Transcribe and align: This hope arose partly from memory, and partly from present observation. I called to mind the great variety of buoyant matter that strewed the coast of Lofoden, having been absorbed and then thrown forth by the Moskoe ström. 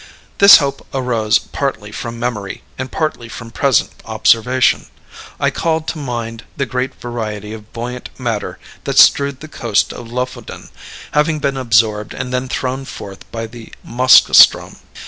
This 0.39 0.57
hope 0.57 0.87
arose 0.95 1.37
partly 1.37 1.91
from 1.91 2.17
memory, 2.17 2.63
and 2.75 2.91
partly 2.91 3.29
from 3.29 3.51
present 3.51 3.91
observation. 4.03 4.87
I 5.39 5.51
called 5.51 5.87
to 5.89 5.99
mind 5.99 6.43
the 6.57 6.65
great 6.65 6.95
variety 6.95 7.53
of 7.53 7.71
buoyant 7.71 8.09
matter 8.19 8.57
that 8.85 8.97
strewed 8.97 9.41
the 9.41 9.47
coast 9.47 9.93
of 9.93 10.11
Lofoden, 10.11 10.69
having 11.11 11.37
been 11.37 11.55
absorbed 11.55 12.15
and 12.15 12.33
then 12.33 12.49
thrown 12.49 12.83
forth 12.85 13.31
by 13.31 13.45
the 13.45 13.71
Moskoe 13.85 14.33
ström. 14.33 14.77